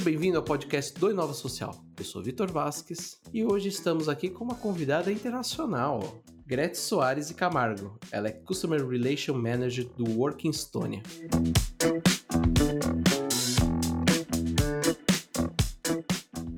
[0.00, 1.78] Seja bem-vindo ao podcast do Inova Social.
[1.94, 7.34] Eu sou Vitor Vasques e hoje estamos aqui com uma convidada internacional, Gretchen Soares e
[7.34, 7.98] Camargo.
[8.10, 11.02] Ela é Customer Relation Manager do Working Estonia.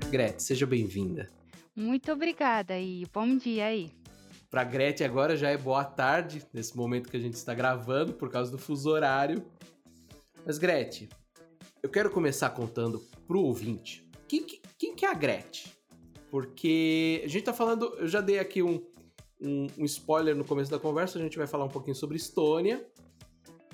[0.08, 1.28] Gretchen, seja bem-vinda.
[1.74, 3.90] Muito obrigada e bom dia aí.
[4.48, 8.30] Para Gretchen agora já é boa tarde, nesse momento que a gente está gravando, por
[8.30, 9.44] causa do fuso horário.
[10.46, 11.08] Mas Gretchen,
[11.82, 14.46] eu quero começar contando pro ouvinte quem,
[14.78, 15.70] quem que é a Gretchen?
[16.30, 18.82] Porque a gente tá falando, eu já dei aqui um,
[19.38, 22.82] um, um, spoiler no começo da conversa, a gente vai falar um pouquinho sobre Estônia,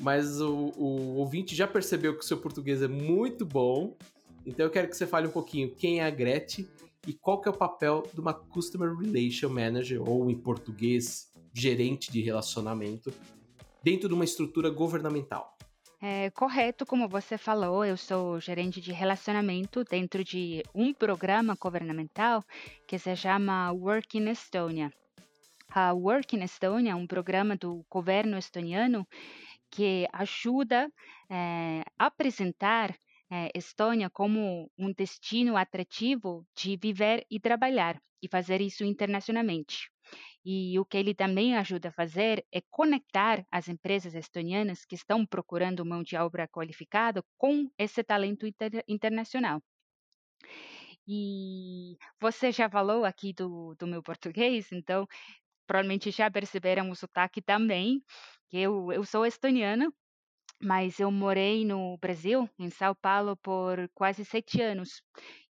[0.00, 3.96] mas o, o ouvinte já percebeu que o seu português é muito bom,
[4.44, 6.66] então eu quero que você fale um pouquinho quem é a Gretchen
[7.06, 12.10] e qual que é o papel de uma Customer Relation Manager, ou em português, gerente
[12.10, 13.12] de relacionamento,
[13.84, 15.56] dentro de uma estrutura governamental.
[16.00, 22.44] É, correto, como você falou, eu sou gerente de relacionamento dentro de um programa governamental
[22.86, 24.92] que se chama Work in Estonia.
[25.68, 29.04] A Work in Estonia é um programa do governo estoniano
[29.72, 30.88] que ajuda
[31.28, 32.94] é, a apresentar
[33.28, 39.90] é, Estônia como um destino atrativo de viver e trabalhar e fazer isso internacionalmente.
[40.50, 45.26] E o que ele também ajuda a fazer é conectar as empresas estonianas que estão
[45.26, 49.62] procurando mão de obra qualificada com esse talento inter internacional.
[51.06, 55.06] E você já falou aqui do, do meu português, então
[55.66, 58.02] provavelmente já perceberam o sotaque também,
[58.48, 59.92] que eu, eu sou estoniana,
[60.62, 65.02] mas eu morei no Brasil, em São Paulo, por quase sete anos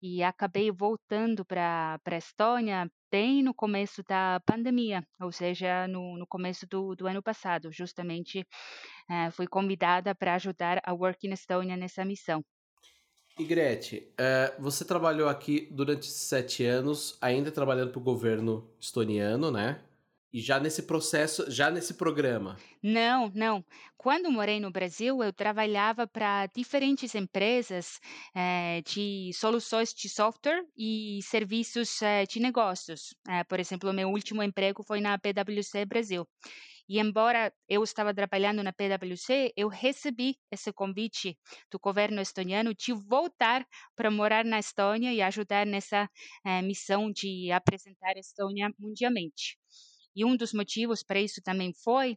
[0.01, 6.27] e acabei voltando para a Estônia bem no começo da pandemia, ou seja, no, no
[6.27, 7.73] começo do, do, ano passado.
[7.73, 8.41] Justamente
[9.11, 12.45] uh, fui convidada para ajudar a Work in Estonia nessa missão.
[13.39, 19.51] E Gretchen, uh, você trabalhou aqui durante sete anos, ainda trabalhando para o governo estoniano,
[19.51, 19.81] né?
[20.33, 22.65] E já nesse processo, já nesse programa?
[22.83, 23.65] Não, não.
[23.97, 27.99] Quando morei no Brasil, eu trabalhava para diferentes empresas
[28.35, 33.15] eh, de soluções de software e serviços eh, de negócios.
[33.29, 36.29] Eh, por exemplo, meu último emprego foi na PwC Brasil.
[36.89, 41.37] E embora eu estava trabalhando na PwC, eu recebi esse convite
[41.71, 43.67] do governo estoniano de voltar
[43.97, 46.09] para morar na Estônia e ajudar nessa
[46.63, 49.59] missão de apresentar a Estônia mundialmente.
[50.17, 52.17] E um dos motivos para isso também foi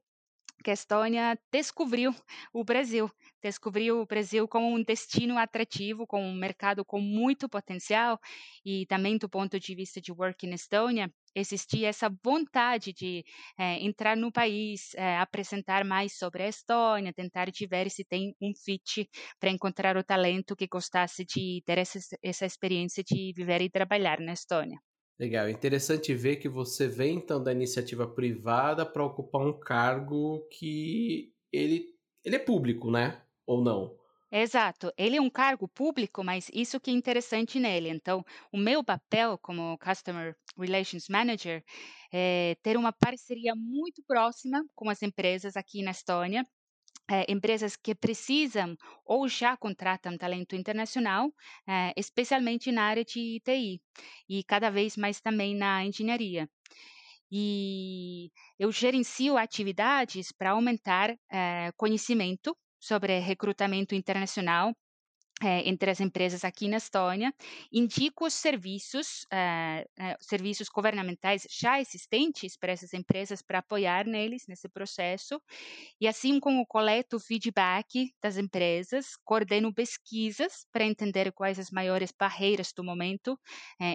[0.64, 2.14] que a Estônia descobriu
[2.54, 3.10] o Brasil,
[3.42, 8.20] descobriu o Brasil como um destino atrativo, com um mercado com muito potencial
[8.66, 13.24] e também do ponto de vista de work in Estônia, existia essa vontade de
[13.58, 18.36] é, entrar no país, é, apresentar mais sobre a Estônia, tentar de ver se tem
[18.42, 19.08] um fit
[19.40, 24.20] para encontrar o talento que gostasse de ter essa, essa experiência de viver e trabalhar
[24.20, 24.80] na Estônia.
[25.20, 30.48] Legal, é interessante ver que você vem então da iniciativa privada para ocupar um cargo
[30.50, 31.94] que ele,
[32.24, 33.22] ele é público, né?
[33.46, 34.00] Ou não?
[34.32, 37.90] Exato, ele é um cargo público, mas isso que é interessante nele.
[37.90, 41.64] Então, o meu papel como Customer Relations Manager
[42.14, 46.46] é ter uma parceria muito próxima com as empresas aqui na Estônia
[47.10, 48.76] é, empresas que precisam
[49.06, 51.34] ou já contratam talento internacional,
[51.68, 53.82] é, especialmente na área de TI
[54.28, 56.50] e cada vez mais também na engenharia.
[57.32, 64.74] E eu gerencio atividades para aumentar é, conhecimento sobre recrutamento internacional
[65.42, 67.34] é, entre as empresas aqui na Estônia,
[67.72, 74.46] indico os serviços, é, é, serviços governamentais já existentes para essas empresas para apoiar neles
[74.48, 75.42] nesse processo,
[76.00, 82.74] e assim como coleto feedback das empresas, coordeno pesquisas para entender quais as maiores barreiras
[82.76, 83.40] do momento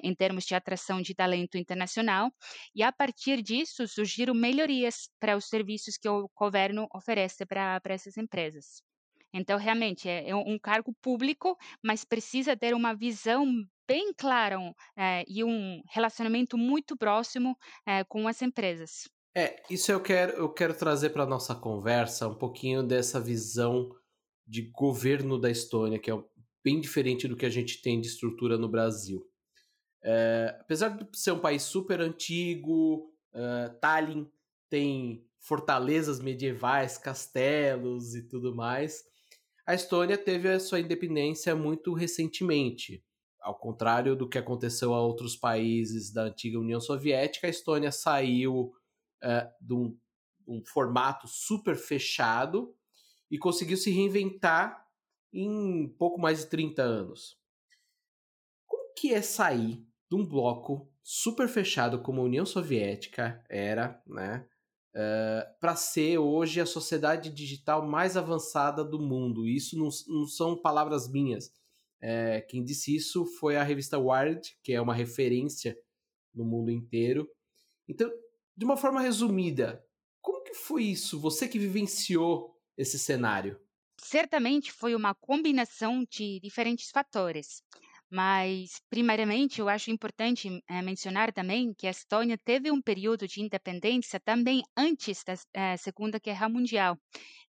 [0.03, 2.31] em termos de atração de talento internacional,
[2.75, 7.95] e a partir disso sugiro melhorias para os serviços que o governo oferece para, para
[7.95, 8.94] essas empresas.
[9.35, 13.45] Então, realmente, é, é um cargo público, mas precisa ter uma visão
[13.87, 14.57] bem clara
[14.97, 19.09] é, e um relacionamento muito próximo é, com as empresas.
[19.37, 23.91] É, isso eu quero, eu quero trazer para a nossa conversa um pouquinho dessa visão
[24.47, 26.25] de governo da Estônia, que é
[26.63, 29.29] bem diferente do que a gente tem de estrutura no Brasil.
[30.03, 34.31] É, apesar de ser um país super antigo, uh, Tallinn
[34.71, 39.03] tem fortalezas medievais, castelos e tudo mais.
[39.67, 43.03] A Estônia teve a sua independência muito recentemente.
[43.41, 48.75] Ao contrário do que aconteceu a outros países da antiga União Soviética, a Estônia saiu
[49.23, 49.99] uh, de um,
[50.47, 52.75] um formato super fechado
[53.31, 54.87] e conseguiu se reinventar
[55.33, 57.39] em pouco mais de 30 anos.
[58.97, 64.47] que é sair de um bloco super fechado como a União Soviética era, né?
[64.95, 69.49] Uh, eh, para ser hoje a sociedade digital mais avançada do mundo.
[69.49, 71.51] Isso não, não são palavras minhas.
[72.01, 75.75] É, quem disse isso foi a revista Wired, que é uma referência
[76.35, 77.27] no mundo inteiro.
[77.89, 78.11] Então,
[78.55, 79.83] de uma forma resumida,
[80.21, 81.19] como que foi isso?
[81.19, 83.59] Você que vivenciou esse cenário?
[83.99, 87.63] Certamente foi uma combinação de diferentes fatores.
[88.11, 93.41] Mas, primeiramente, eu acho importante é, mencionar também que a Estônia teve um período de
[93.43, 96.97] independência também antes da é, Segunda Guerra Mundial.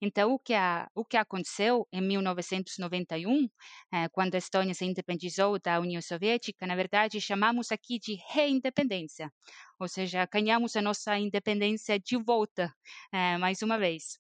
[0.01, 3.47] Então, o que, a, o que aconteceu em 1991,
[3.91, 9.31] é, quando a Estônia se independizou da União Soviética, na verdade, chamamos aqui de reindependência,
[9.79, 12.73] ou seja, ganhamos a nossa independência de volta,
[13.39, 14.17] mais uma vez.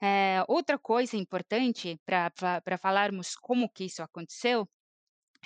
[0.00, 4.68] É, outra coisa importante para falarmos como que isso aconteceu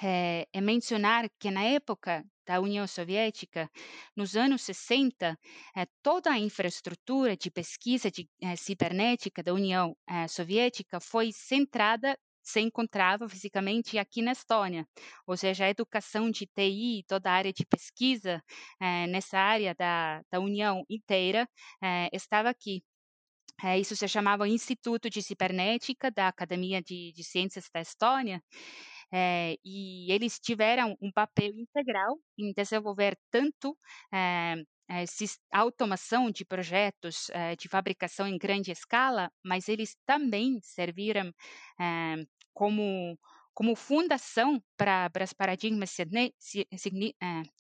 [0.03, 3.71] é, é mencionar que na época da União Soviética,
[4.17, 5.39] nos anos 60,
[5.77, 9.97] é, toda a infraestrutura de pesquisa de, é, cibernética da União
[10.29, 14.87] Soviética foi centrada se encontrava fisicamente aqui na Estônia,
[15.27, 18.43] ou seja, a educação de TI, toda a área de pesquisa
[18.81, 21.49] eh, nessa área da, da União inteira
[21.83, 22.83] eh, estava aqui.
[23.65, 28.43] Eh, isso se chamava Instituto de Cibernética da Academia de, de Ciências da Estônia,
[29.13, 33.77] é, e eles tiveram um papel integral em desenvolver tanto
[34.13, 34.55] é,
[34.91, 35.05] é,
[35.53, 37.29] automação de projetos
[37.59, 41.33] de fabricação em grande escala, mas eles também serviram
[42.55, 43.19] como
[43.55, 45.91] como fundação para, as paradigmas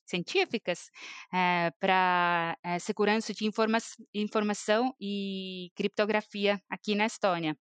[0.06, 0.90] científicas
[1.78, 3.78] para segurança de informa
[4.14, 7.56] informação e criptografia aqui na Estônia.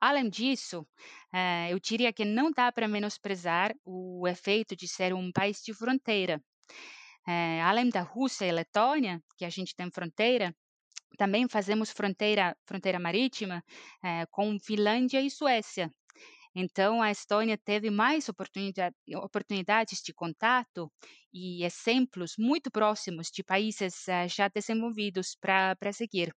[0.00, 0.86] Além disso,
[1.32, 5.72] eh, eu diria que não dá para menosprezar o efeito de ser um país de
[5.74, 6.42] fronteira.
[7.28, 10.54] Eh, além da Rússia e Letônia, que a gente tem fronteira,
[11.18, 13.64] também fazemos fronteira, fronteira marítima
[14.04, 15.92] eh, com Finlândia e Suécia.
[16.54, 20.90] Então, a Estônia teve mais oportunidade, oportunidades de contato
[21.32, 26.34] e exemplos muito próximos de países já desenvolvidos para seguir.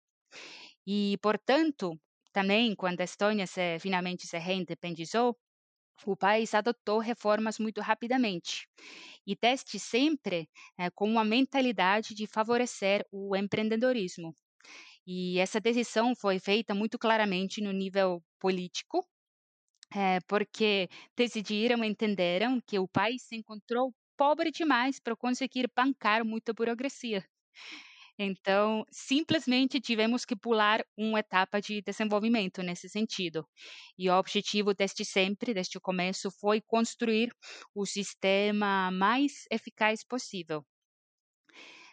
[0.87, 1.99] E, portanto,
[2.39, 5.37] também, quando a Estônia se, finalmente se reindependizou,
[6.07, 8.69] o país adotou reformas muito rapidamente
[9.27, 10.49] e desde sempre
[10.79, 14.37] é, com uma mentalidade de favorecer o empreendedorismo.
[15.07, 19.07] E essa decisão foi feita muito claramente no nível político,
[19.95, 26.53] é, porque decidiram, entenderam que o país se encontrou pobre demais para conseguir bancar muita
[26.55, 27.25] burocracia.
[28.19, 33.47] Então, simplesmente tivemos que pular uma etapa de desenvolvimento nesse sentido.
[33.97, 37.31] E o objetivo desde sempre, desde o começo, foi construir
[37.75, 40.65] o sistema mais eficaz possível.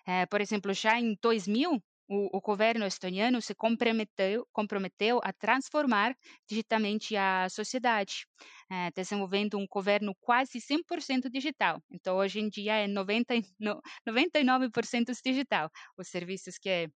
[0.07, 6.15] É, por exemplo, já em 2000, o, o, governo estoniano se comprometeu, comprometeu a transformar
[6.47, 8.27] digitalmente a sociedade,
[8.69, 11.81] é, desenvolvendo um governo quase 100% digital.
[11.89, 16.89] Então, hoje em dia é 90, no, 99% digital, os serviços que,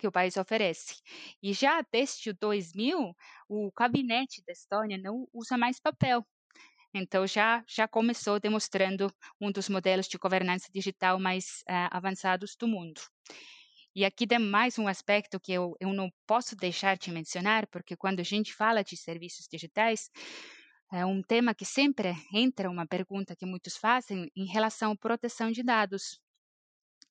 [0.00, 0.96] que o país oferece.
[1.42, 3.14] E já desde 2000,
[3.48, 6.24] o gabinete da Estônia não usa mais papel,
[6.92, 12.66] então, já, já começou demonstrando um dos modelos de governança digital mais uh, avançados do
[12.66, 13.00] mundo.
[13.94, 17.96] E aqui tem mais um aspecto que eu, eu não posso deixar de mencionar, porque
[17.96, 20.08] quando a gente fala de serviços digitais,
[20.92, 25.50] é um tema que sempre entra uma pergunta que muitos fazem em relação à proteção
[25.50, 26.20] de dados.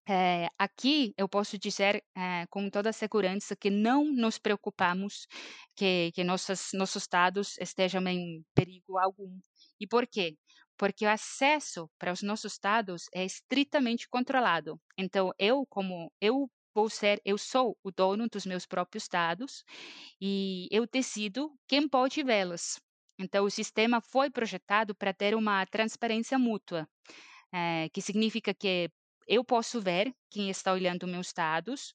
[0.08, 5.28] É, aqui eu posso dizer é, com toda segurança que não nos preocupamos
[5.76, 9.38] que, que nossos, nossos dados estejam em perigo algum.
[9.80, 10.38] E por quê?
[10.78, 14.80] Porque o acesso para os nossos dados é estritamente controlado.
[14.98, 19.64] Então, eu, como eu vou ser, eu sou o dono dos meus próprios dados
[20.22, 22.80] e eu decido quem pode vê-los.
[23.20, 26.88] Então, o sistema foi projetado para ter uma transparência mútua,
[27.54, 28.90] é, que significa que
[29.28, 31.94] eu posso ver quem está olhando meus dados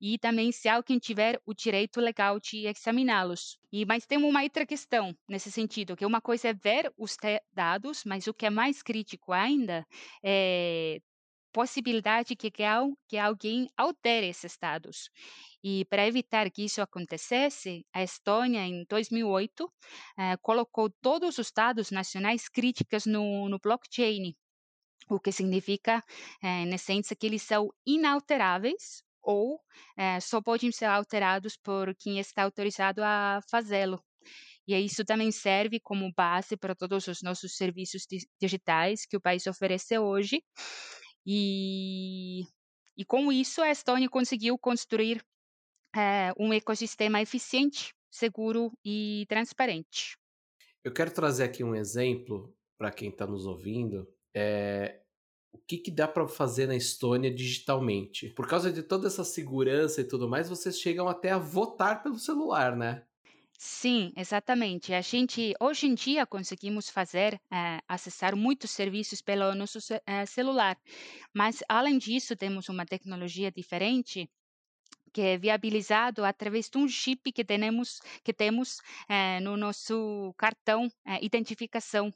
[0.00, 3.56] e também se alguém tiver o direito legal de examiná-los.
[3.72, 7.16] E mas tem uma outra questão nesse sentido, que uma coisa é ver os
[7.52, 9.86] dados, mas o que é mais crítico ainda
[10.24, 10.98] é
[11.54, 15.08] possibilidade que, que alguém altere esses dados.
[15.62, 19.72] E para evitar que isso acontecesse, a Estônia, em 2008,
[20.18, 24.34] eh, colocou todos os dados nacionais críticos no, no blockchain,
[25.08, 26.02] o que significa,
[26.42, 29.60] eh, na essência, que eles são inalteráveis ou
[29.96, 34.02] eh, só podem ser alterados por quem está autorizado a fazê-lo.
[34.66, 38.06] E isso também serve como base para todos os nossos serviços
[38.40, 40.42] digitais que o país oferece hoje.
[41.26, 42.46] E,
[42.96, 45.24] e com isso, a Estônia conseguiu construir
[45.94, 50.16] é, um ecossistema eficiente, seguro e transparente.
[50.82, 54.06] Eu quero trazer aqui um exemplo para quem está nos ouvindo.
[54.34, 55.00] É,
[55.52, 58.28] o que, que dá para fazer na Estônia digitalmente?
[58.30, 62.18] Por causa de toda essa segurança e tudo mais, vocês chegam até a votar pelo
[62.18, 63.06] celular, né?
[63.58, 64.92] Sim, exatamente.
[64.92, 70.76] A gente hoje em dia conseguimos fazer, eh, acessar muitos serviços pelo nosso eh, celular,
[71.34, 74.28] mas além disso temos uma tecnologia diferente
[75.12, 80.88] que é viabilizado através de um chip que temos que temos, eh, no nosso cartão,
[81.06, 82.12] eh, identificação.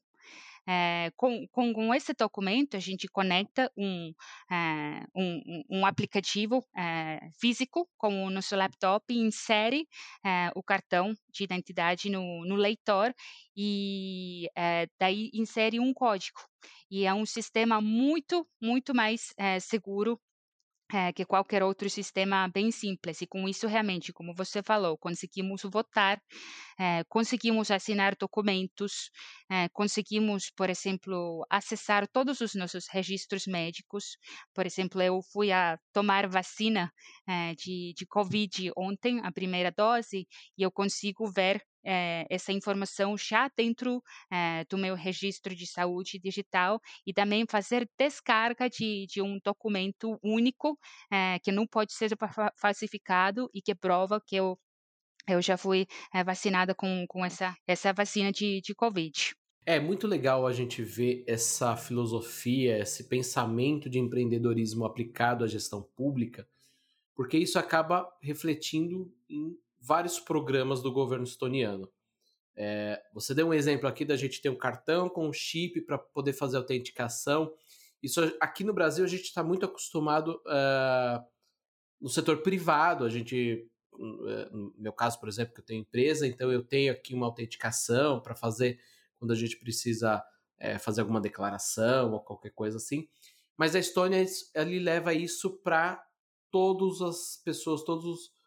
[0.70, 4.12] É, com, com, esse documento, a gente conecta um,
[4.52, 9.88] é, um, um, aplicativo é, físico com o nosso laptop e insere
[10.54, 13.14] o cartão de identidade no, no leitor
[13.56, 14.46] e
[15.00, 16.40] daí insere um código.
[16.90, 20.20] E é um sistema muito, muito mais seguro
[20.92, 23.20] é, que qualquer outro sistema bem simples.
[23.20, 26.20] E com isso, realmente, como você falou, conseguimos votar,
[26.78, 29.10] é, conseguimos assinar documentos,
[29.50, 34.16] é, conseguimos, por exemplo, acessar todos os nossos registros médicos.
[34.54, 36.92] Por exemplo, eu fui a tomar vacina
[37.56, 43.50] de, de Covid ontem, a primeira dose, e eu consigo ver é, essa informação já
[43.56, 49.38] dentro é, do meu registro de saúde digital e também fazer descarga de, de um
[49.42, 50.78] documento único
[51.10, 52.10] é, que não pode ser
[52.60, 54.58] falsificado e que prova que eu,
[55.28, 55.86] eu já fui
[56.24, 59.34] vacinada com, com essa, essa vacina de, de Covid.
[59.66, 65.82] É muito legal a gente ver essa filosofia, esse pensamento de empreendedorismo aplicado à gestão
[65.82, 66.48] pública,
[67.14, 71.90] porque isso acaba refletindo em vários programas do governo estoniano.
[72.56, 75.96] É, você deu um exemplo aqui da gente ter um cartão com um chip para
[75.96, 77.52] poder fazer autenticação.
[78.02, 81.24] Isso aqui no Brasil a gente está muito acostumado uh,
[82.00, 83.04] no setor privado.
[83.04, 83.64] A gente, é,
[83.98, 88.20] no meu caso, por exemplo, que eu tenho empresa, então eu tenho aqui uma autenticação
[88.20, 88.80] para fazer
[89.18, 90.22] quando a gente precisa
[90.58, 93.08] é, fazer alguma declaração ou qualquer coisa assim.
[93.56, 94.24] Mas a Estônia
[94.54, 96.02] ele leva isso para
[96.50, 98.38] todas as pessoas, todos os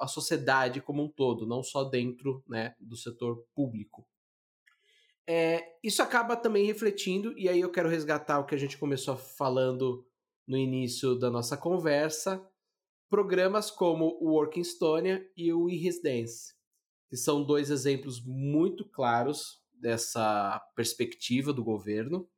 [0.00, 4.06] a sociedade como um todo, não só dentro né, do setor público.
[5.26, 9.16] É, isso acaba também refletindo, e aí eu quero resgatar o que a gente começou
[9.16, 10.04] falando
[10.46, 12.44] no início da nossa conversa,
[13.10, 16.54] programas como o Work Estonia e o e-Residence,
[17.08, 22.30] que são dois exemplos muito claros dessa perspectiva do governo.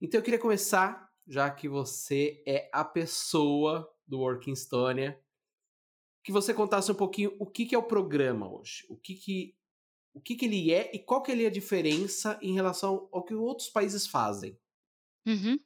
[0.00, 5.20] Então eu queria começar, já que você é a pessoa do Work Estonia,
[6.22, 9.56] que você contasse um pouquinho o que, que é o programa hoje, o que, que
[10.14, 13.34] o que, que ele é e qual que é a diferença em relação ao que
[13.34, 14.58] outros países fazem.
[15.26, 15.58] Uhum.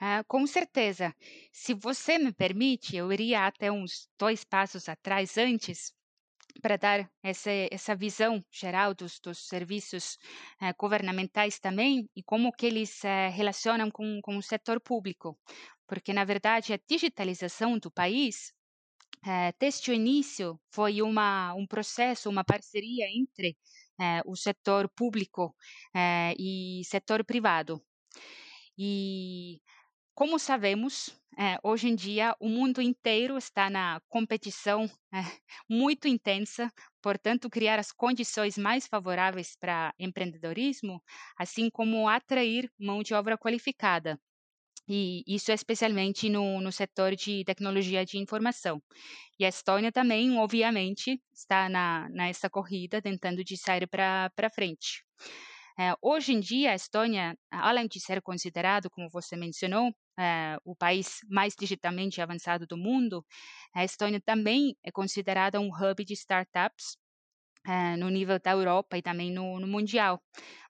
[0.00, 1.14] Ah, com certeza.
[1.52, 5.92] Se você me permite, eu iria até uns dois passos atrás antes
[6.62, 10.18] para dar essa, essa visão geral dos, dos serviços
[10.62, 15.38] eh, governamentais também e como que eles eh, relacionam com, com o setor público.
[15.88, 18.52] Porque, na verdade, a digitalização do país
[19.26, 23.56] eh, desde o início foi uma, um processo, uma parceria entre
[24.26, 25.54] o setor público
[26.38, 27.82] e setor privado.
[28.76, 29.60] E
[30.18, 31.16] como sabemos,
[31.62, 34.90] hoje em dia o mundo inteiro está na competição
[35.70, 41.00] muito intensa, portanto, criar as condições mais favoráveis para empreendedorismo,
[41.38, 44.18] assim como atrair mão de obra qualificada.
[44.88, 48.82] E isso é especialmente no, no setor de tecnologia de informação.
[49.38, 55.04] E a Estônia também, obviamente, está na, nessa corrida, tentando de sair para frente.
[55.78, 60.74] É, hoje em dia, a Estônia, além de ser considerado, como você mencionou, é, o
[60.76, 63.24] país mais digitalmente avançado do mundo,
[63.74, 66.96] a Estônia também é considerada um hub de startups
[67.66, 70.22] é, no nível da Europa e também no, no Mundial.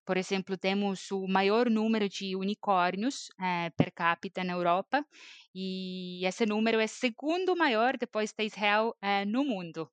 [0.06, 5.04] Por exemplo, temos o maior número de unicórnios eh, per capita na Europa
[5.54, 9.90] e esse número é segundo maior depois da Israel eh, no mundo.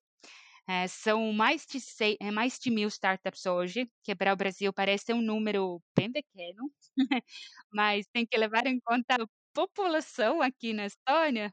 [0.68, 5.12] Eh, são mais de, seis, mais de mil startups hoje, que para o Brasil parece
[5.14, 6.70] um número bem pequeno,
[7.72, 11.50] mas tem que levar em conta a população aqui na Estônia,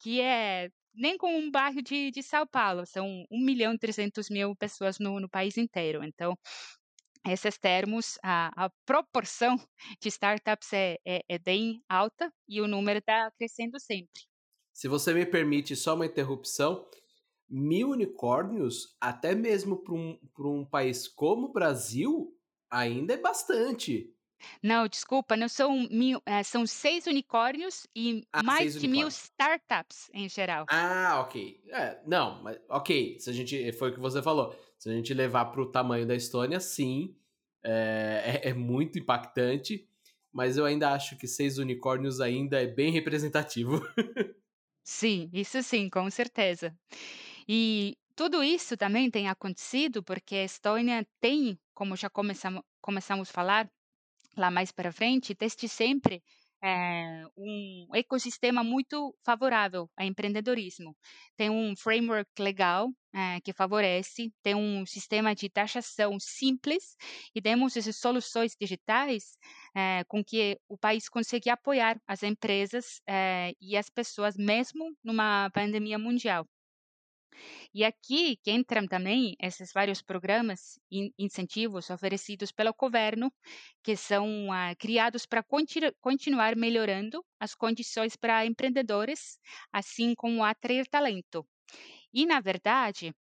[0.00, 4.28] que é nem com um bairro de, de São Paulo, são 1 milhão e 300
[4.28, 6.02] mil pessoas no, no país inteiro.
[6.04, 6.36] Então,
[7.26, 9.56] esses termos, a, a proporção
[10.02, 14.22] de startups é, é, é bem alta e o número está crescendo sempre.
[14.72, 16.88] Se você me permite só uma interrupção,
[17.48, 22.36] mil unicórnios, até mesmo para um, um país como o Brasil,
[22.68, 24.12] ainda é bastante.
[24.62, 30.10] Não, desculpa, não são mil, é, são seis unicórnios e ah, mais de mil startups
[30.12, 30.66] em geral.
[30.68, 31.62] Ah, ok.
[31.70, 33.18] É, não, mas ok.
[33.18, 34.54] Se a gente foi o que você falou.
[34.78, 37.16] Se a gente levar para o tamanho da Estônia, sim,
[37.62, 39.88] é, é, é, muito impactante.
[40.32, 43.80] Mas eu ainda acho que seis unicórnios ainda é bem representativo.
[44.82, 46.76] sim, isso sim, com certeza.
[47.48, 53.32] E tudo isso também tem acontecido porque a Estônia tem, como já começamos, começamos a
[53.32, 53.70] falar
[54.36, 56.22] lá mais para frente, desde sempre
[56.62, 60.96] é, um ecossistema muito favorável a empreendedorismo.
[61.36, 66.96] Tem um framework legal é, que favorece, tem um sistema de taxação simples
[67.34, 69.36] e temos essas soluções digitais
[69.76, 73.00] é, com que o país consegue apoiar as empresas
[73.60, 76.46] e as pessoas mesmo numa pandemia mundial.
[77.74, 83.32] E aqui que entram também esses vários programas e incentivos oferecidos pelo governo,
[83.82, 89.38] que são ah, criados para continu continuar melhorando as condições para empreendedores,
[89.72, 91.46] assim como atrair talento.
[92.12, 93.14] E, na verdade,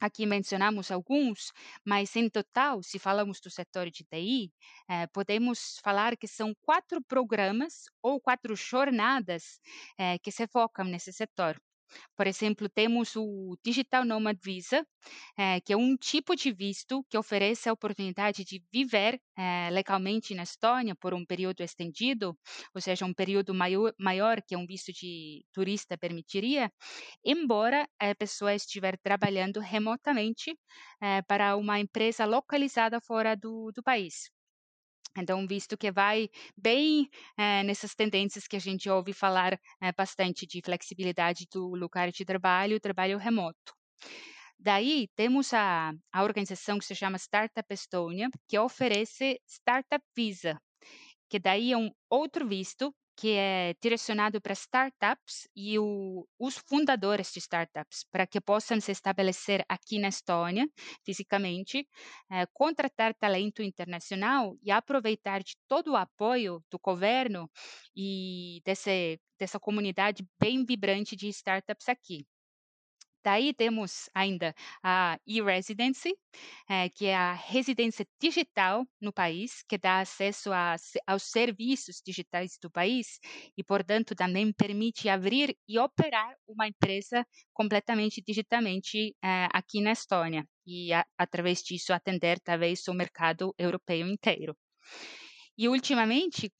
[0.00, 1.52] Aqui mencionamos alguns,
[1.84, 4.52] mas em total, se falamos do setor de TI,
[4.90, 9.58] eh, podemos falar que são quatro programas ou quatro jornadas
[9.98, 11.58] eh, que se focam nesse setor.
[12.16, 14.86] Por exemplo, temos o Digital Nomad Visa,
[15.38, 20.34] é, que é um tipo de visto que oferece a oportunidade de viver é, legalmente
[20.34, 22.36] na Estônia por um período estendido,
[22.74, 26.70] ou seja, um período maior, maior que um visto de turista permitiria,
[27.24, 30.58] embora a pessoa estiver trabalhando remotamente
[31.00, 34.35] é, para uma empresa localizada fora do, do país.
[35.16, 40.46] Então, visto que vai bem é, nessas tendências que a gente ouve falar é, bastante
[40.46, 43.74] de flexibilidade do lugar de trabalho, trabalho remoto.
[44.58, 50.60] Daí temos a, a organização que se chama Startup Estonia, que oferece Startup Visa,
[51.28, 57.32] que daí é um outro visto que é direcionado para startups e o, os fundadores
[57.32, 60.68] de startups, para que possam se estabelecer aqui na Estônia,
[61.04, 61.88] fisicamente,
[62.30, 67.50] é, contratar talento internacional e aproveitar de todo o apoio do governo
[67.96, 72.26] e desse, dessa comunidade bem vibrante de startups aqui.
[73.26, 76.14] Daí temos ainda a e-residency,
[76.68, 82.56] é, que é a residência digital no país, que dá acesso a, aos serviços digitais
[82.62, 83.18] do país
[83.58, 90.46] e, portanto, também permite abrir e operar uma empresa completamente digitalmente é, aqui na Estônia
[90.64, 94.56] e, a, através disso, atender talvez o mercado europeu inteiro.
[95.58, 96.52] E, ultimamente,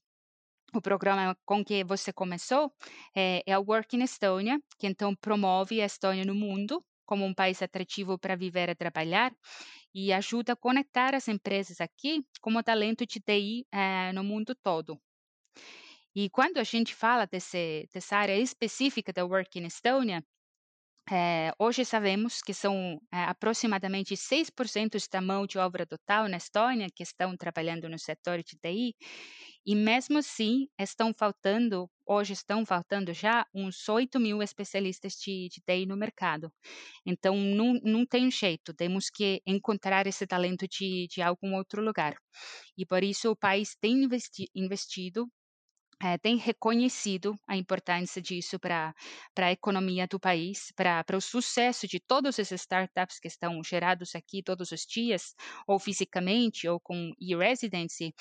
[0.74, 2.72] o programa com que você começou
[3.14, 7.32] é, é o Work in Estonia, que então promove a Estônia no mundo como um
[7.32, 9.32] país atrativo para viver e trabalhar
[9.94, 14.54] e ajuda a conectar as empresas aqui com o talento de TI é, no mundo
[14.54, 15.00] todo.
[16.14, 20.24] E quando a gente fala desse, dessa área específica da Work in Estonia,
[21.10, 26.88] é, hoje sabemos que são é, aproximadamente 6% da mão de obra total na Estônia
[26.94, 28.94] que estão trabalhando no setor de TI,
[29.64, 35.60] e mesmo assim estão faltando, hoje estão faltando já uns 8 mil especialistas de, de
[35.60, 36.52] TI no mercado.
[37.06, 42.16] Então não, não tem jeito, temos que encontrar esse talento de, de algum outro lugar.
[42.76, 45.28] E por isso o país tem investi investido
[46.06, 48.94] é, tem reconhecido a importância disso para
[49.36, 54.42] a economia do país, para o sucesso de todos esses startups que estão gerados aqui
[54.42, 55.34] todos os dias,
[55.66, 58.14] ou fisicamente, ou com e-residency,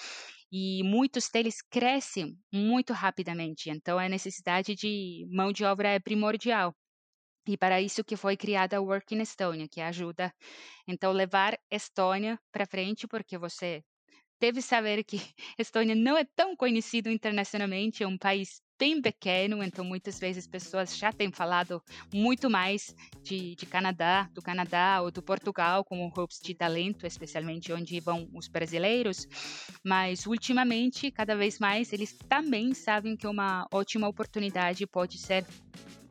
[0.51, 6.75] e muitos deles crescem muito rapidamente, então a necessidade de mão de obra é primordial.
[7.47, 10.33] E para isso que foi criada a Work in Estonia, que ajuda
[10.87, 13.83] então levar Estônia para frente, porque você
[14.39, 15.19] deve saber que
[15.57, 20.97] Estônia não é tão conhecido internacionalmente, é um país bem pequeno, então muitas vezes pessoas
[20.97, 21.81] já têm falado
[22.13, 22.93] muito mais
[23.23, 28.29] de, de Canadá, do Canadá ou do Portugal como hubs de talento, especialmente onde vão
[28.33, 29.27] os brasileiros,
[29.83, 35.45] mas ultimamente, cada vez mais, eles também sabem que uma ótima oportunidade pode ser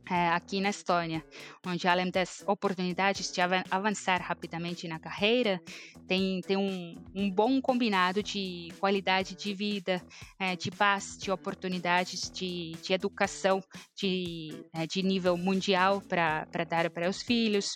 [0.06, 1.24] aqui na Estônia,
[1.66, 3.40] onde além das oportunidades de
[3.70, 5.60] avançar rapidamente na carreira,
[6.06, 10.02] tem, tem um, um bom combinado de qualidade de vida,
[10.38, 13.62] é, de paz, de oportunidades de, de educação
[13.96, 17.74] de, é, de nível mundial para dar para os filhos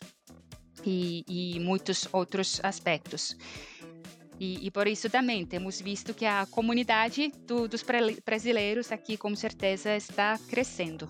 [0.84, 3.36] e, e muitos outros aspectos.
[4.40, 7.84] E, e, por isso também temos visto que a comunidade do, dos
[8.24, 11.08] brasileiros aqui, com certeza, está crescendo.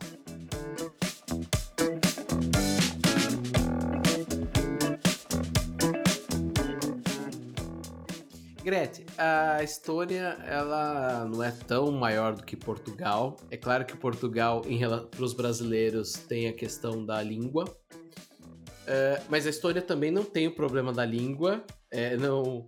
[8.69, 13.39] Gretchen, a Estônia ela não é tão maior do que Portugal.
[13.51, 14.61] É claro que Portugal,
[15.11, 17.65] para os brasileiros, tem a questão da língua.
[17.65, 21.65] Uh, mas a Estônia também não tem o problema da língua.
[21.91, 22.67] É, não,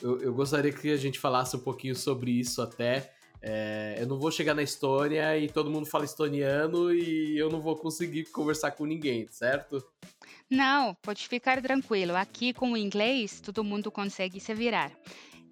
[0.00, 3.12] eu, eu, gostaria que a gente falasse um pouquinho sobre isso até.
[3.42, 7.60] É, eu não vou chegar na Estônia e todo mundo fala estoniano e eu não
[7.60, 9.84] vou conseguir conversar com ninguém, certo?
[10.48, 12.14] Não, pode ficar tranquilo.
[12.14, 14.92] Aqui com o inglês todo mundo consegue se virar.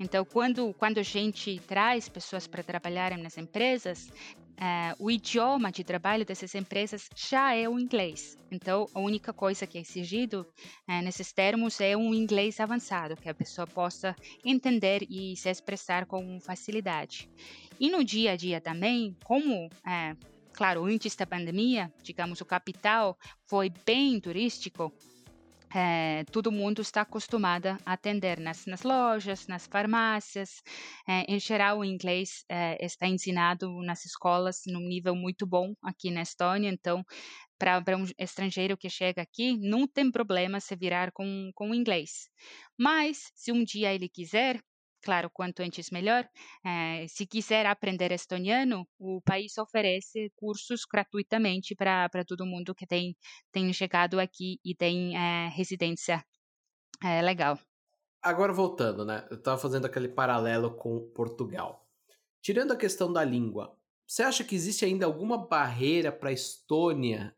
[0.00, 4.10] Então, quando, quando a gente traz pessoas para trabalharem nas empresas,
[4.56, 8.36] é, o idioma de trabalho dessas empresas já é o inglês.
[8.50, 10.46] Então, a única coisa que é exigido
[10.88, 16.06] é, nesses termos é um inglês avançado, que a pessoa possa entender e se expressar
[16.06, 17.28] com facilidade.
[17.78, 20.16] E no dia a dia também, como é,
[20.54, 24.92] claro, antes da pandemia, digamos, o capital foi bem turístico,
[25.74, 30.62] é, todo mundo está acostumado a atender nas, nas lojas, nas farmácias.
[31.08, 36.10] É, em geral, o inglês é, está ensinado nas escolas num nível muito bom aqui
[36.10, 37.04] na Estônia, então
[37.58, 42.30] para um estrangeiro que chega aqui, não tem problema se virar com, com o inglês.
[42.78, 44.58] Mas, se um dia ele quiser,
[45.02, 46.28] claro, quanto antes melhor.
[46.64, 53.16] É, se quiser aprender estoniano, o país oferece cursos gratuitamente para todo mundo que tem,
[53.50, 56.24] tem chegado aqui e tem é, residência
[57.02, 57.58] é, legal.
[58.22, 59.26] Agora voltando, né?
[59.30, 61.88] Eu estava fazendo aquele paralelo com Portugal.
[62.42, 63.74] Tirando a questão da língua,
[64.06, 67.34] você acha que existe ainda alguma barreira para a Estônia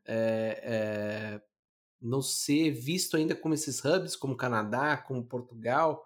[2.01, 6.05] não ser visto ainda como esses hubs, como Canadá, como Portugal?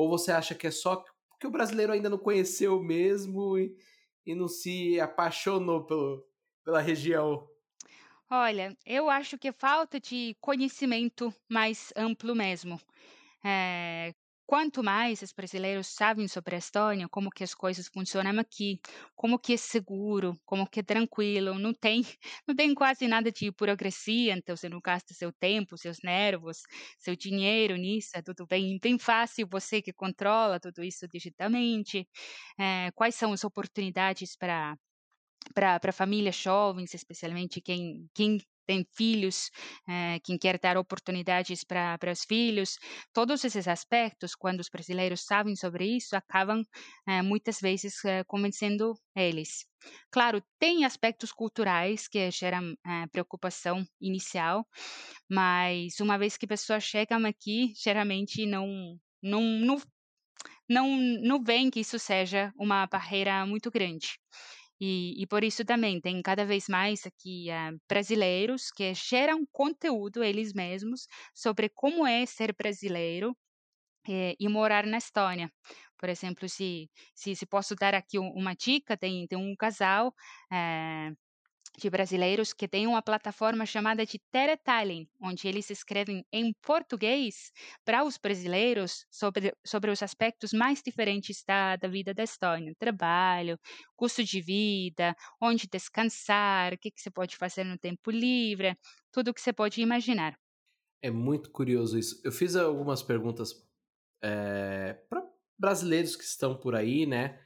[0.00, 3.76] Ou você acha que é só porque o brasileiro ainda não conheceu mesmo e,
[4.24, 6.26] e não se apaixonou pelo,
[6.64, 7.46] pela região?
[8.30, 12.80] Olha, eu acho que falta de conhecimento mais amplo mesmo.
[13.44, 14.14] É,
[14.50, 18.80] Quanto mais os brasileiros sabem sobre a Estônia, como que as coisas funcionam aqui,
[19.14, 22.02] como que é seguro, como que é tranquilo, não tem,
[22.48, 26.62] não tem quase nada de burocracia, então você não gasta seu tempo, seus nervos,
[26.98, 32.08] seu dinheiro nisso, é tudo bem, bem fácil, você que controla tudo isso digitalmente,
[32.58, 34.76] é, quais são as oportunidades para
[35.54, 38.38] para famílias jovens, especialmente quem, quem
[38.70, 39.50] tem filhos,
[39.88, 42.76] eh, quem quer dar oportunidades para os filhos,
[43.12, 46.62] todos esses aspectos, quando os brasileiros sabem sobre isso, acabam
[47.08, 49.66] eh, muitas vezes eh, convencendo eles.
[50.12, 52.74] Claro, tem aspectos culturais que geram
[53.12, 54.64] preocupação inicial,
[55.28, 58.68] mas uma vez que pessoas chegam aqui, geralmente não,
[59.22, 59.78] não, não,
[60.68, 64.18] não, não veem que isso seja uma barreira muito grande.
[64.80, 70.24] E, e, por isso também tem cada vez mais aqui uh, brasileiros que geram conteúdo
[70.24, 73.36] eles mesmos sobre como é ser brasileiro
[74.08, 75.50] eh, e morar na Estônia.
[75.98, 80.14] Por exemplo, se, se, se posso dar aqui uma dica, tem, tem um casal
[80.52, 81.12] eh,
[81.80, 87.50] de brasileiros que tem uma plataforma chamada de Teretalent, onde eles escrevem em português
[87.84, 93.58] para os brasileiros sobre, sobre os aspectos mais diferentes da, da vida da Estônia, trabalho,
[93.96, 98.76] custo de vida, onde descansar, o que, que você pode fazer no tempo livre,
[99.10, 100.38] tudo o que você pode imaginar.
[101.02, 102.20] É muito curioso isso.
[102.22, 103.54] Eu fiz algumas perguntas
[104.22, 105.26] é, eh, para
[105.58, 107.40] brasileiros que estão por aí, né?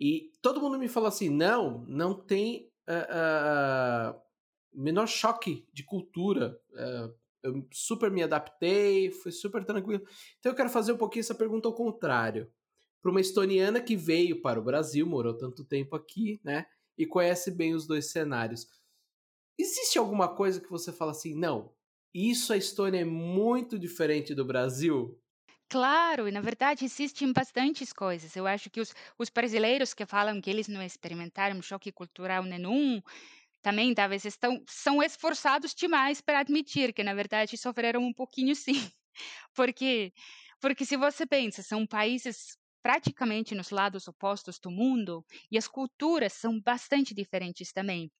[0.00, 2.70] E todo mundo me falou assim: não, não tem
[4.72, 6.60] menor choque de cultura.
[6.72, 10.02] Uh, eu super me adaptei, foi super tranquilo.
[10.38, 12.50] Então eu quero fazer um pouquinho essa pergunta ao contrário.
[13.00, 16.66] Para uma estoniana que veio para o Brasil, morou tanto tempo aqui, né?
[16.98, 18.66] E conhece bem os dois cenários.
[19.58, 21.72] Existe alguma coisa que você fala assim, não,
[22.12, 25.18] isso a Estônia é muito diferente do Brasil?
[25.68, 28.36] Claro, e na verdade existem bastantes coisas.
[28.36, 33.02] Eu acho que os, os brasileiros que falam que eles não experimentaram choque cultural nenhum,
[33.62, 38.90] também talvez estão, são esforçados demais para admitir que na verdade sofreram um pouquinho sim.
[39.54, 40.12] Porque,
[40.60, 46.32] porque se você pensa, são países praticamente nos lados opostos do mundo e as culturas
[46.34, 48.10] são bastante diferentes também.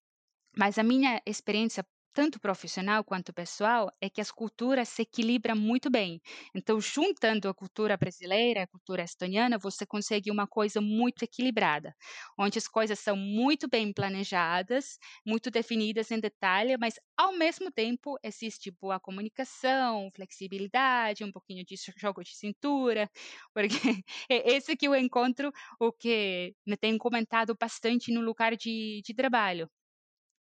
[0.57, 1.85] Mas a minha experiência
[2.17, 6.19] tanto profissional quanto pessoal, é que as culturas se equilibram muito bem.
[6.55, 11.95] Então, juntando a cultura brasileira, a cultura estoniana, você consegue uma coisa muito equilibrada,
[12.39, 18.17] onde as coisas são muito bem planejadas, muito definidas em detalhe, mas ao mesmo tempo
[18.23, 23.07] existe boa comunicação, flexibilidade, um pouquinho de jogo de cintura,
[23.53, 29.01] porque é esse que eu encontro o que me tem comentado bastante no lugar de,
[29.05, 29.69] de trabalho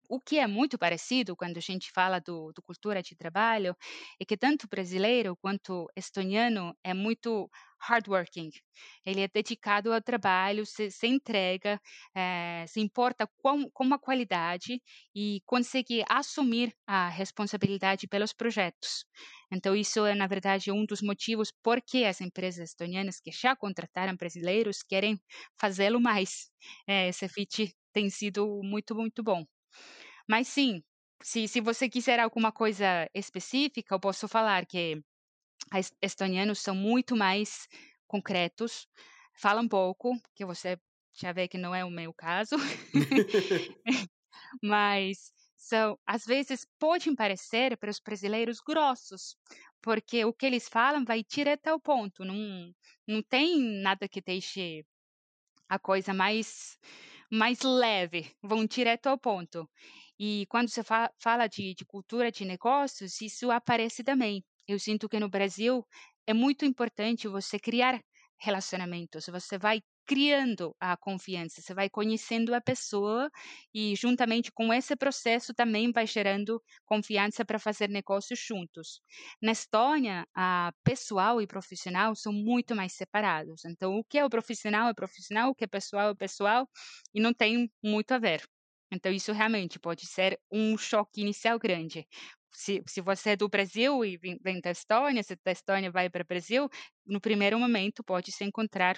[0.09, 3.77] O que é muito parecido quando a gente fala do, do cultura de trabalho
[4.21, 8.51] é que tanto brasileiro quanto estoniano é muito hardworking.
[9.05, 11.81] Ele é dedicado ao trabalho, se, se entrega,
[12.15, 14.81] é, se importa com, com a qualidade
[15.15, 19.05] e consegue assumir a responsabilidade pelos projetos.
[19.51, 23.55] Então, isso é, na verdade, um dos motivos por que as empresas estonianas que já
[23.57, 25.21] contrataram brasileiros querem
[25.61, 26.51] fazê-lo mais.
[26.87, 29.45] É, esse fit tem sido muito, muito bom.
[30.29, 30.83] Mas sim,
[31.23, 35.03] se, se você quiser alguma coisa específica, eu posso falar que
[35.75, 37.69] os estonianos são muito mais
[38.09, 38.89] concretos,
[39.35, 40.79] falam pouco, que você
[41.15, 42.57] já vê que não é o meu caso,
[44.63, 49.37] mas são, às vezes podem parecer para os brasileiros grossos,
[49.83, 52.73] porque o que eles falam vai direto ao ponto, não,
[53.07, 54.85] não tem nada que deixe
[55.69, 56.79] a coisa mais,
[57.33, 59.69] mais leve, vão direto ao ponto.
[60.19, 64.45] E quando você fa fala de, de cultura de negócios, isso aparece também.
[64.67, 65.87] Eu sinto que no Brasil
[66.27, 68.01] é muito importante você criar
[68.41, 69.27] relacionamentos.
[69.27, 73.29] Você vai criando a confiança, você vai conhecendo a pessoa
[73.75, 79.01] e juntamente com esse processo também vai gerando confiança para fazer negócios juntos.
[79.43, 83.65] Na Estônia, a pessoal e profissional são muito mais separados.
[83.65, 86.69] Então, o que é o profissional é profissional, o que é pessoal é pessoal
[87.15, 88.43] e não tem muito a ver.
[88.91, 92.07] Então, isso realmente pode ser um choque inicial grande.
[92.53, 96.09] Se, se você é do Brasil e vem, vem da Estônia, se da Estônia vai
[96.09, 96.69] para o Brasil,
[97.05, 98.97] no primeiro momento pode se encontrar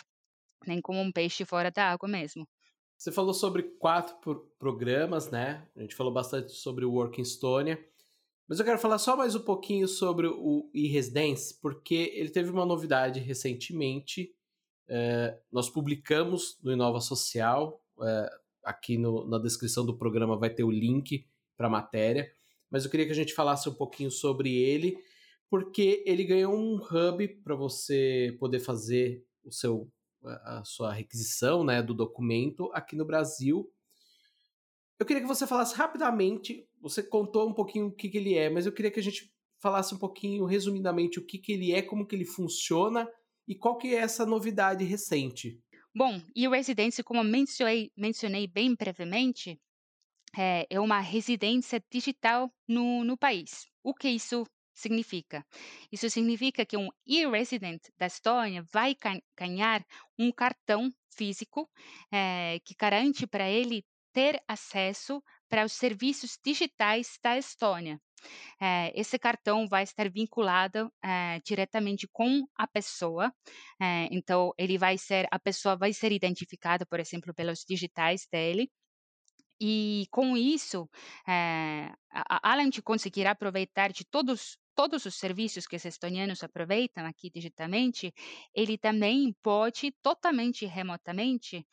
[0.67, 2.47] nem como um peixe fora da água mesmo.
[2.97, 4.17] Você falou sobre quatro
[4.59, 5.67] programas, né?
[5.77, 7.79] A gente falou bastante sobre o Work in Estônia.
[8.49, 12.65] Mas eu quero falar só mais um pouquinho sobre o e-Residence, porque ele teve uma
[12.65, 14.35] novidade recentemente.
[14.89, 18.31] É, nós publicamos no Inova Social é,
[18.69, 21.27] aqui no, na descrição do programa vai ter o link
[21.57, 22.31] para a matéria,
[22.71, 24.99] mas eu queria que a gente falasse um pouquinho sobre ele,
[25.49, 29.91] porque ele ganhou um hub para você poder fazer o seu
[30.23, 33.73] a sua requisição, né, do documento aqui no Brasil.
[34.99, 38.51] Eu queria que você falasse rapidamente, você contou um pouquinho o que, que ele é,
[38.51, 41.83] mas eu queria que a gente falasse um pouquinho resumidamente o que, que ele é,
[41.83, 43.09] como que ele funciona
[43.47, 45.63] e qual que é essa novidade recente.
[45.95, 49.59] Bom, e o residência, como mencionei, mencionei bem brevemente,
[50.37, 53.67] é, é uma residência digital no, no país.
[53.83, 55.45] O que isso significa?
[55.91, 58.95] Isso significa que um e-resident da Estônia vai
[59.37, 59.85] ganhar
[60.19, 61.69] um cartão físico
[62.13, 68.01] é, que garante para ele ter acesso para os serviços digitais da Estônia.
[68.61, 73.33] É, esse cartão vai estar vinculado é, diretamente com a pessoa,
[73.81, 78.71] é, então ele vai ser, a pessoa vai ser identificada, por exemplo, pelos digitais dele,
[79.61, 80.89] e com isso,
[81.29, 81.93] é,
[82.43, 88.15] além de conseguir aproveitar de todos todos os serviços que os estonianos aproveitam aqui digitalmente,
[88.55, 91.67] ele também pode totalmente remotamente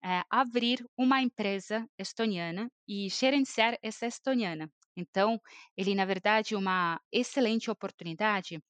[0.00, 4.70] é, abrir uma empresa estoniana e gerenciar essa estoniana.
[4.96, 5.40] Então,
[5.76, 8.62] ele, na verdade, é uma excelente oportunidade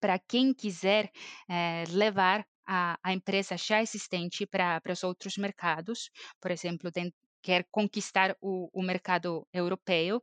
[0.00, 1.10] para quem quiser
[1.48, 6.90] é, levar a, a, empresa já existente para os outros mercados, por exemplo,
[7.42, 10.22] quer conquistar o, o mercado europeu,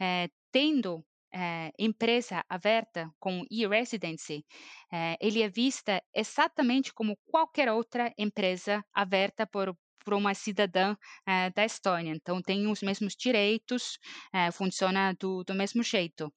[0.00, 4.46] é, tendo é, empresa aberta com e-residency,
[4.92, 11.50] é, ele é vista exatamente como qualquer outra empresa aberta por, por uma cidadã é,
[11.50, 12.12] da Estônia.
[12.14, 13.98] Então, tem os mesmos direitos,
[14.32, 16.32] é, funciona do, do mesmo jeito.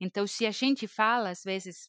[0.00, 1.88] Então, se a gente fala, às vezes,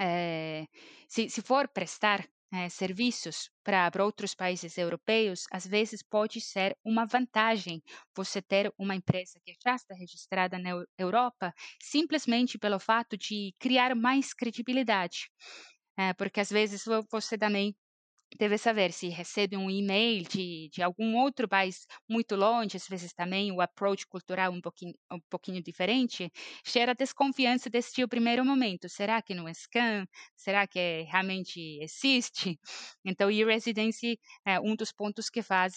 [0.00, 0.66] é,
[1.08, 7.06] se, se for prestar é, serviços para outros países europeus, às vezes pode ser uma
[7.06, 7.82] vantagem
[8.16, 13.94] você ter uma empresa que já está registrada na Europa, simplesmente pelo fato de criar
[13.94, 15.30] mais credibilidade.
[15.96, 17.76] É, porque às vezes você também
[18.38, 23.12] deve saber se recebe um e-mail de, de algum outro país muito longe, às vezes
[23.12, 26.30] também o approach cultural um pouquinho, um pouquinho diferente,
[26.64, 28.88] gera desconfiança desse primeiro momento.
[28.88, 30.06] Será que não é scam?
[30.36, 32.58] Será que realmente existe?
[33.04, 35.74] Então, e-residency é um dos pontos que faz,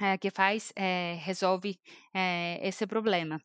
[0.00, 1.78] é, que faz é, resolve
[2.14, 3.40] é, esse problema.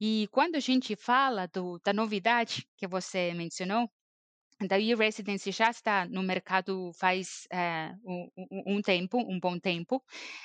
[0.00, 3.90] E quando a gente fala do, da novidade que você mencionou,
[4.64, 8.30] da e-residence já está no mercado faz é, um,
[8.66, 10.02] um, tempo, um bom tempo.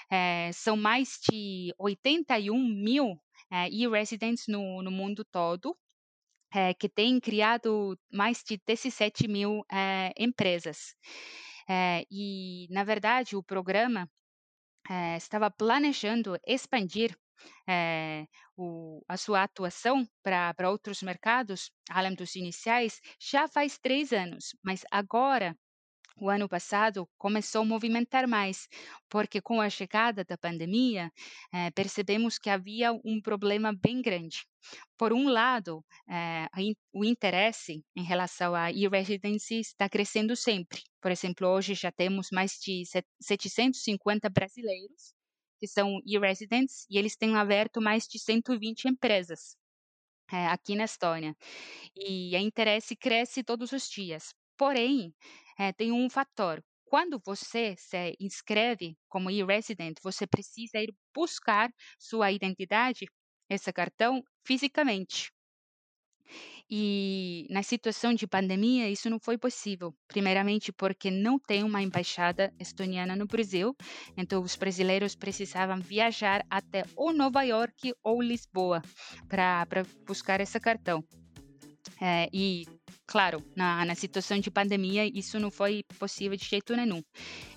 [0.09, 3.17] É, são mais de 81 mil
[3.49, 5.77] é, e-residents no, no mundo todo,
[6.77, 9.63] que têm criado mais de 17 mil
[10.19, 10.95] empresas.
[12.11, 14.05] e, na verdade, o programa
[15.15, 17.17] estava planejando expandir
[17.67, 18.25] é,
[18.57, 24.83] o, a sua atuação para outros mercados, além dos iniciais, já faz três anos, mas
[24.91, 25.55] agora
[26.17, 28.67] o ano passado começou a movimentar mais,
[29.09, 31.11] porque com a chegada da pandemia,
[31.53, 34.45] eh, percebemos que havia um problema bem grande.
[34.97, 36.47] Por um lado, eh,
[36.93, 40.81] o interesse em relação à e-residency está crescendo sempre.
[41.01, 42.83] Por exemplo, hoje já temos mais de
[43.19, 45.20] 750 brasileiros
[45.61, 49.55] que são e-residents e eles têm aberto mais de 120 empresas
[50.31, 51.35] eh, aqui na Estônia.
[51.95, 54.33] E o interesse cresce todos os dias.
[54.57, 55.13] Porém,
[55.59, 56.63] é, tem um fator.
[56.85, 61.69] Quando você se inscreve como e-resident, você precisa ir buscar
[61.99, 63.05] sua identidade,
[63.49, 65.31] esse cartão, fisicamente.
[66.69, 69.93] E na situação de pandemia, isso não foi possível.
[70.07, 73.75] Primeiramente, porque não tem uma embaixada estoniana no Brasil,
[74.15, 78.81] então os brasileiros precisavam viajar até ou Nova York ou Lisboa
[79.27, 81.03] para buscar esse cartão.
[81.99, 82.65] É, e,
[83.05, 87.03] claro, na, na situação de pandemia, isso não foi possível de jeito nenhum.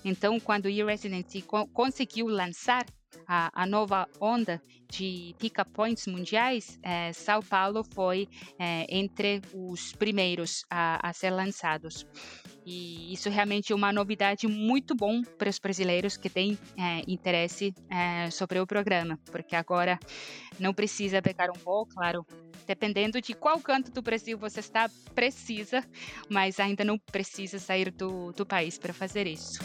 [0.03, 2.85] Então, quando o e-Residency co conseguiu lançar
[3.27, 8.27] a, a, nova onda de pick-up points mundiais, é, São Paulo foi
[8.59, 12.05] é, entre os primeiros a, a, ser lançados.
[12.65, 17.73] E isso realmente é uma novidade muito bom para os brasileiros que têm é, interesse
[17.89, 19.99] é, sobre o programa, porque agora
[20.59, 22.25] não precisa pegar um voo, claro,
[22.65, 25.83] dependendo de qual canto do Brasil você está, precisa,
[26.29, 29.59] mas ainda não precisa sair do, do país para fazer isso.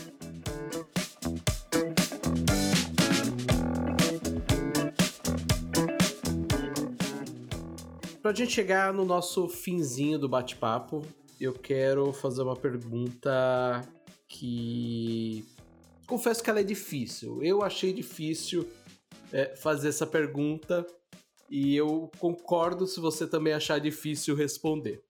[8.22, 11.02] Para a gente chegar no nosso finzinho do bate-papo,
[11.40, 13.82] eu quero fazer uma pergunta
[14.28, 15.42] que
[16.06, 17.42] confesso que ela é difícil.
[17.42, 18.68] Eu achei difícil
[19.32, 20.86] é, fazer essa pergunta
[21.48, 25.02] e eu concordo se você também achar difícil responder.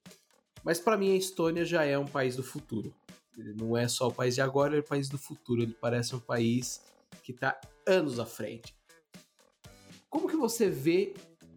[0.62, 2.94] Mas para mim a Estônia já é um país do futuro.
[3.36, 5.62] Ele não é só o país de agora, ele é o país do futuro.
[5.62, 6.80] Ele parece um país
[7.24, 8.72] que está anos à frente.
[10.08, 11.12] Como que você vê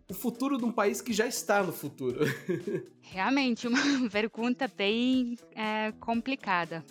[0.10, 2.20] o futuro de um país que já está no futuro?
[3.02, 3.80] Realmente, uma
[4.12, 6.84] pergunta bem é, complicada.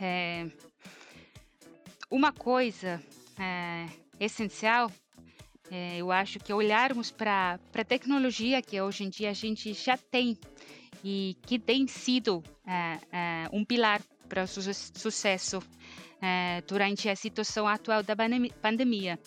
[0.00, 0.46] É,
[2.10, 3.02] uma coisa
[3.38, 3.86] é,
[4.20, 4.90] essencial,
[5.70, 9.96] é, eu acho que olharmos para a tecnologia que hoje em dia a gente já
[9.96, 10.36] tem
[11.04, 14.60] e que tem sido é, é, um pilar para o su
[14.94, 15.60] sucesso
[16.68, 18.14] durante a situação atual da
[18.62, 19.18] pandemia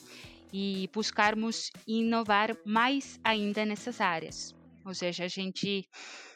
[0.58, 4.56] e buscarmos inovar mais ainda nessas áreas.
[4.86, 5.86] Ou seja, a gente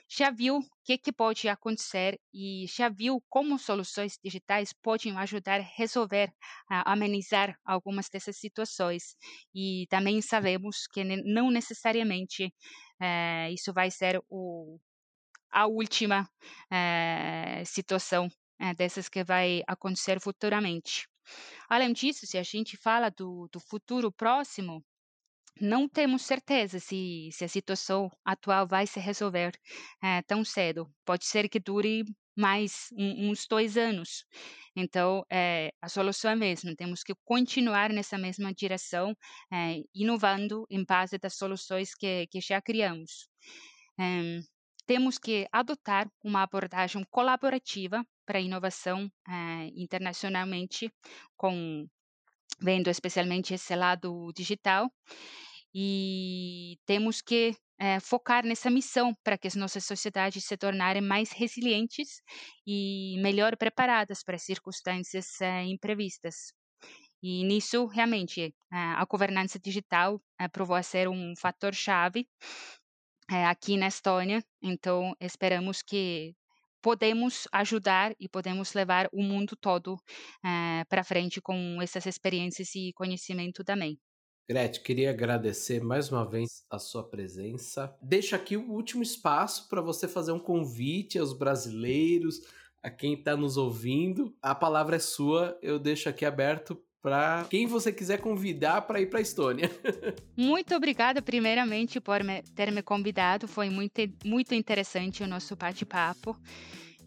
[0.09, 5.61] já viu o que, que pode acontecer e já viu como soluções digitais podem ajudar
[5.61, 6.33] a resolver,
[6.69, 9.15] a amenizar algumas dessas situações.
[9.55, 12.53] E também sabemos que não necessariamente
[13.01, 14.77] é, isso vai ser o,
[15.49, 16.29] a última
[16.69, 18.27] é, situação
[18.59, 21.07] é, dessas que vai acontecer futuramente.
[21.67, 24.83] Além disso, se a gente fala do, do futuro próximo,
[25.59, 29.51] não temos certeza se, se a situação atual vai se resolver
[30.01, 30.89] é, tão cedo.
[31.05, 32.03] Pode ser que dure
[32.35, 34.25] mais um, uns dois anos.
[34.75, 36.75] Então, é, a solução é a mesma.
[36.75, 39.13] Temos que continuar nessa mesma direção,
[39.51, 43.29] é, inovando em base das soluções que, que já criamos.
[44.85, 50.93] temos que adotar uma abordagem colaborativa para inovação eh, internacionalmente,
[51.35, 51.87] com
[52.61, 54.87] vendo especialmente esse lado digital.
[55.73, 61.31] E temos que eh, focar nessa missão para que as nossas sociedades se tornarem mais
[61.31, 62.21] resilientes
[62.67, 66.53] e melhor preparadas para circunstâncias eh, imprevistas.
[67.23, 70.21] E nisso, realmente, a governança digital
[70.53, 72.25] provou a ser um fator chave
[73.49, 74.41] aqui na Estônia.
[74.61, 76.33] Então, esperamos que
[76.81, 82.91] podemos ajudar e podemos levar o mundo todo uh, para frente com essas experiências e
[82.93, 83.99] conhecimento também.
[84.49, 87.95] Gretchen, queria agradecer mais uma vez a sua presença.
[88.01, 92.41] Deixo aqui o último espaço para você fazer um convite aos brasileiros,
[92.81, 94.35] a quem está nos ouvindo.
[94.41, 99.07] A palavra é sua, eu deixo aqui aberto para quem você quiser convidar para ir
[99.07, 99.69] para Estônia.
[100.35, 103.47] muito obrigada, primeiramente, por me, ter me convidado.
[103.47, 106.35] Foi muito, muito interessante o nosso bate-papo.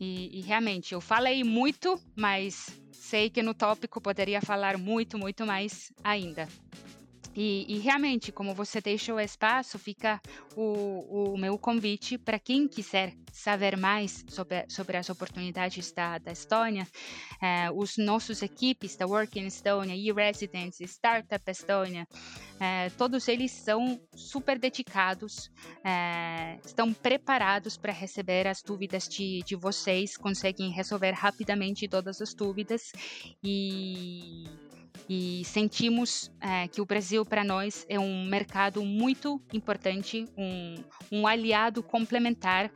[0.01, 5.47] E, e, realmente, eu falei muito, mas sei que no tópico poderia falar muito, muito
[5.47, 6.49] mais ainda.
[7.35, 10.21] E, e, realmente, como você deixou espaço, fica
[10.55, 16.31] o, o meu convite para quem quiser saber mais sobre, sobre as oportunidades da, da
[16.31, 16.87] Estônia,
[17.41, 22.07] eh, os nossos equipes da Working Estonia, e-Residence, Startup Estônia,
[22.61, 25.51] eh, todos eles são super dedicados,
[25.83, 32.35] eh, estão preparados para receber as dúvidas de, de vocês, conseguem resolver rapidamente todas as
[32.35, 32.93] dúvidas
[33.43, 34.45] e
[35.09, 40.75] e sentimos é, que o Brasil para nós é um mercado muito importante, um,
[41.11, 42.71] um aliado complementar.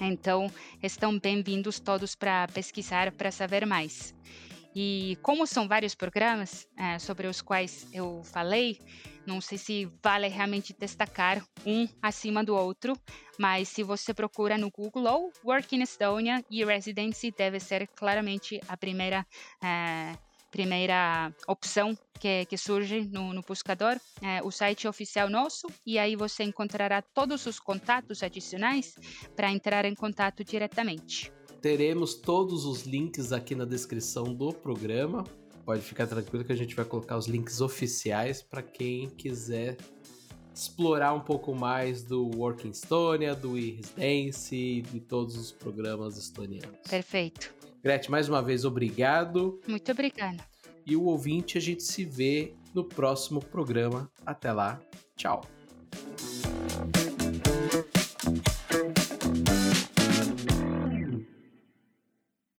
[0.00, 0.50] Então,
[0.82, 4.14] estão bem-vindos todos para pesquisar, para saber mais.
[4.74, 8.78] E como são vários programas é, sobre os quais eu falei,
[9.26, 12.94] não sei se vale realmente destacar um acima do outro,
[13.38, 18.60] mas se você procura no Google ou Work in Estonia e Residency deve ser claramente
[18.68, 19.26] a primeira
[19.64, 20.12] é,
[20.56, 26.16] primeira opção que, que surge no, no buscador, é o site oficial nosso, e aí
[26.16, 28.94] você encontrará todos os contatos adicionais
[29.36, 31.30] para entrar em contato diretamente.
[31.60, 35.24] Teremos todos os links aqui na descrição do programa.
[35.66, 39.76] Pode ficar tranquilo que a gente vai colocar os links oficiais para quem quiser
[40.54, 46.78] explorar um pouco mais do Working Estonia, do e-Residence e de todos os programas estonianos.
[46.88, 47.54] Perfeito.
[47.82, 49.60] Gretchen, mais uma vez, obrigado.
[49.66, 50.44] Muito obrigada.
[50.84, 54.10] E o ouvinte, a gente se vê no próximo programa.
[54.24, 54.80] Até lá.
[55.16, 55.55] Tchau.